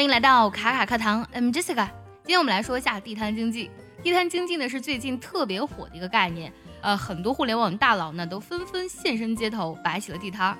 [0.00, 1.86] 欢迎来到卡卡课堂，I'm Jessica。
[2.24, 3.70] 今天我们来说一下地摊经济。
[4.02, 6.50] 地摊经济呢是最近特别火的一个概念，
[6.80, 10.56] 呃，很多互联网大佬呢都纷纷现身街头，摆起了地摊。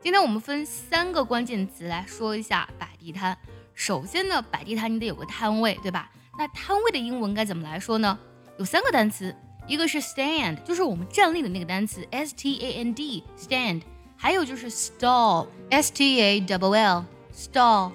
[0.00, 3.36] 今天我们分三个关键词来说一下摆地摊。
[3.74, 6.10] 首先呢，摆地摊你得有个摊位，对吧？
[6.38, 8.18] 那摊位的英文该怎么来说呢？
[8.56, 9.36] 有三个单词，
[9.66, 13.82] 一个是 stand，就是我们站立的那个单词 s t a n d stand，
[14.16, 17.04] 还有就是 stall s t a w l
[17.36, 17.92] stall，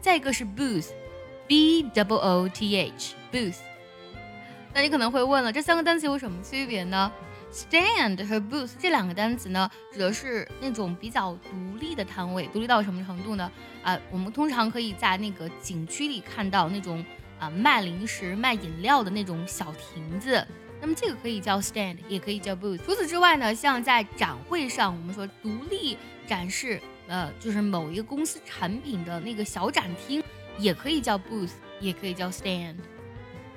[0.00, 3.58] 再一个是 booth，b w o t h booth。
[4.72, 7.12] 那你可能会问了，这三个单词有什么区别呢
[7.52, 13.52] ？stand 和 booth 这两个单词呢，指的是那种比较独立的摊位，独立到什么程度呢？
[13.82, 17.04] 啊，我们通常可以在那个景区里看到那种
[17.38, 20.42] 啊卖零食、卖饮料的那种小亭子，
[20.80, 22.78] 那么这个可以叫 stand，也可以叫 booth。
[22.78, 26.80] 除此之外呢，像在展会上，我们说独立展示。
[27.10, 30.22] 呃，就是某一个公司产品的那个小展厅，
[30.56, 32.76] 也可以叫 booth，也可以叫 stand。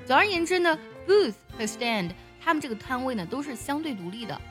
[0.07, 0.75] 总而言之呢
[1.07, 2.09] ，booth 和 stand，
[2.41, 4.41] 它们这个摊位呢都是相对独立的。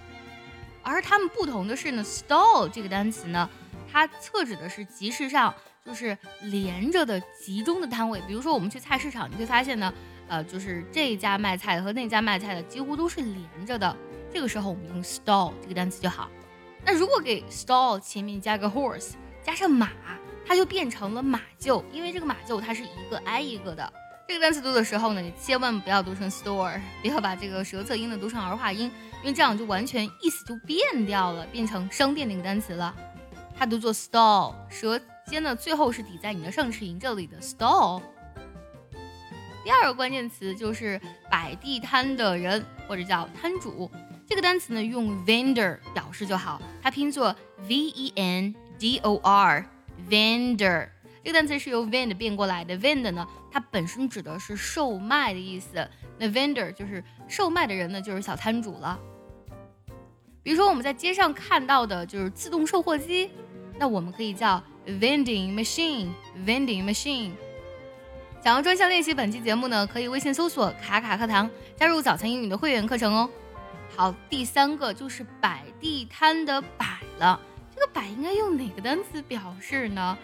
[0.85, 3.51] 而它们不同的是呢，stall 这个单词呢，
[3.91, 5.53] 它侧指的是集市上
[5.85, 8.23] 就是连着的集中的摊位。
[8.29, 9.93] 比如说我们去菜市场，你会发现呢，
[10.29, 13.97] 呃，就是这家卖菜的和那家卖菜的几乎都是连着的。
[14.33, 16.31] 这个时候我们用 stall 这个单词就好。
[16.85, 19.91] 那如果给 stall 前面加个 horse，加上马，
[20.45, 23.93] 它就变成了马厩，因为这个马厩它是一个挨一个的。
[24.29, 28.91] 这个单词读的时候呢，你千万不要读成 store， 不要把这个舌侧音呢读成儿化音，
[29.23, 32.95] 因为这样就完全意思就变掉了，变成商店那个单词了。
[33.57, 38.03] 它读作 stall，舌尖呢最后是抵在你的上齿龈这里的 stall。
[39.63, 43.91] 第二个关键词就是摆地摊的人或者叫摊主。
[44.33, 47.37] 这个单词呢，用 vendor 表示就好，它拼作
[47.69, 50.89] v e n d o r，vendor。
[51.23, 55.87] 这个单词是由 vend 变过来的，vend 呢，它本身指的是售卖的意思。
[56.17, 58.99] 那 vendor 就是售卖的人呢，就是小摊主了。
[60.43, 63.29] 比如说我们在街上看到的就是自动售货机，
[63.79, 67.33] 那我们可以叫 vending machine，vending machine。
[68.43, 73.29] 想要专项练习本期节目呢，可以微信搜索“卡卡课堂”，加入早餐英语的会员课程哦。
[73.95, 77.41] 好，第三个就是摆地摊的摆了。
[77.75, 80.17] 这个摆应该用哪个单词表示呢？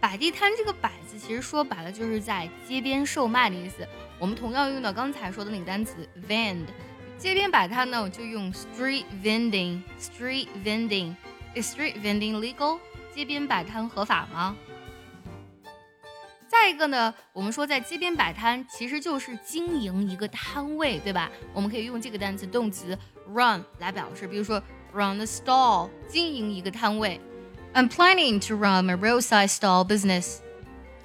[0.00, 3.86] 摆地摊这个摆字其实说白了就是在街边售卖的意思。
[4.18, 6.66] 我们同样用到刚才说的那个单词 vend。
[7.16, 9.80] 街边摆摊呢，我就用 street vending。
[9.98, 11.14] street vending
[11.54, 12.78] is street vending legal？
[13.14, 14.56] 街边摆摊合法吗？
[16.64, 21.30] 再一个呢，我们说在街边摆摊，其实就是经营一个摊位，对吧？
[21.52, 22.98] 我们可以用这个单词动词
[23.34, 24.56] run 来表示，比如说
[24.94, 27.20] run the stall，经营一个摊位。
[27.74, 30.38] I'm planning to run a roadside stall business。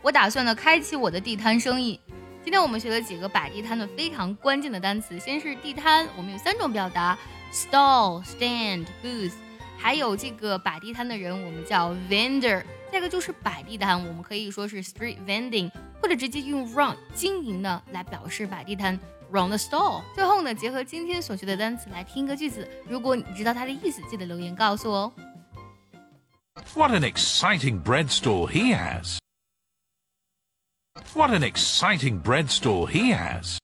[0.01, 1.99] 我打算呢开启我的地摊生意。
[2.41, 7.19] 今天我们学了几个摆地摊的非常关键的单词，先是地摊，我们有三种表达
[7.51, 9.33] ：stall、stand、booth。
[9.79, 12.63] 还有这个摆地摊的人，我们叫 vendor。
[12.91, 18.99] 再一个就是摆地摊，我们可以说是 street vending，或者直接用 run 经营呢来表示摆地摊
[19.31, 20.03] run the stall。
[20.13, 25.13] 最后呢，结合今天所学的单词来听一个句子，如果你知道它的意思，记得留言告诉我哦。
[26.75, 29.17] What an exciting bread store he has!
[31.13, 33.57] What an exciting bread store he has!